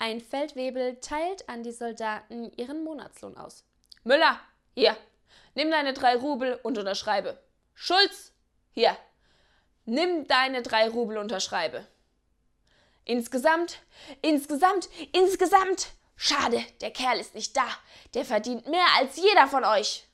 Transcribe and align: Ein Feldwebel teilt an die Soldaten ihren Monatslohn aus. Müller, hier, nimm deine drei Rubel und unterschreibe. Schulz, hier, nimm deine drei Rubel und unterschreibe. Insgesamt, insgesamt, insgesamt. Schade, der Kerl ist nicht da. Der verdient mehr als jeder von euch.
Ein 0.00 0.20
Feldwebel 0.20 1.00
teilt 1.00 1.48
an 1.48 1.62
die 1.62 1.72
Soldaten 1.72 2.52
ihren 2.56 2.84
Monatslohn 2.84 3.36
aus. 3.36 3.64
Müller, 4.04 4.40
hier, 4.74 4.96
nimm 5.54 5.70
deine 5.70 5.92
drei 5.92 6.16
Rubel 6.16 6.58
und 6.62 6.78
unterschreibe. 6.78 7.42
Schulz, 7.74 8.32
hier, 8.70 8.96
nimm 9.84 10.26
deine 10.28 10.62
drei 10.62 10.88
Rubel 10.88 11.16
und 11.16 11.24
unterschreibe. 11.24 11.86
Insgesamt, 13.04 13.80
insgesamt, 14.22 14.88
insgesamt. 15.12 15.88
Schade, 16.14 16.64
der 16.80 16.90
Kerl 16.90 17.18
ist 17.18 17.34
nicht 17.34 17.56
da. 17.56 17.66
Der 18.14 18.24
verdient 18.24 18.68
mehr 18.68 18.86
als 18.98 19.16
jeder 19.16 19.46
von 19.46 19.64
euch. 19.64 20.07